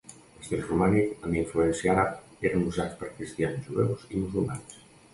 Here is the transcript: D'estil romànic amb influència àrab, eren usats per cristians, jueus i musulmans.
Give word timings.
D'estil 0.37 0.63
romànic 0.69 1.11
amb 1.27 1.35
influència 1.41 1.93
àrab, 1.95 2.17
eren 2.51 2.67
usats 2.73 2.99
per 3.05 3.13
cristians, 3.15 3.71
jueus 3.71 4.11
i 4.11 4.27
musulmans. 4.27 4.79